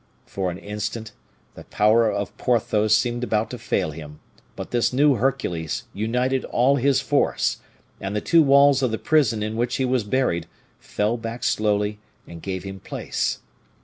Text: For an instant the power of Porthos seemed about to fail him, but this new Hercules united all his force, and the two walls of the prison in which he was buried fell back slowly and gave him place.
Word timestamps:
For 0.25 0.49
an 0.49 0.57
instant 0.57 1.11
the 1.53 1.65
power 1.65 2.11
of 2.11 2.35
Porthos 2.39 2.97
seemed 2.97 3.23
about 3.23 3.51
to 3.51 3.59
fail 3.59 3.91
him, 3.91 4.19
but 4.55 4.71
this 4.71 4.91
new 4.91 5.13
Hercules 5.13 5.83
united 5.93 6.43
all 6.45 6.77
his 6.77 6.99
force, 6.99 7.57
and 7.99 8.15
the 8.15 8.19
two 8.19 8.41
walls 8.41 8.81
of 8.81 8.89
the 8.89 8.97
prison 8.97 9.43
in 9.43 9.55
which 9.55 9.75
he 9.75 9.85
was 9.85 10.03
buried 10.03 10.47
fell 10.79 11.17
back 11.17 11.43
slowly 11.43 11.99
and 12.25 12.41
gave 12.41 12.63
him 12.63 12.79
place. 12.79 13.41